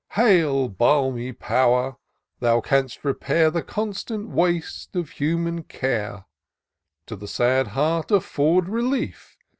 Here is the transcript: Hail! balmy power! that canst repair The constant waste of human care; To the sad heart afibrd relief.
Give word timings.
Hail! 0.13 0.67
balmy 0.67 1.31
power! 1.31 1.97
that 2.39 2.63
canst 2.63 3.05
repair 3.05 3.51
The 3.51 3.61
constant 3.61 4.29
waste 4.29 4.95
of 4.95 5.11
human 5.11 5.61
care; 5.61 6.25
To 7.05 7.15
the 7.15 7.27
sad 7.27 7.67
heart 7.67 8.07
afibrd 8.07 8.67
relief. 8.67 9.37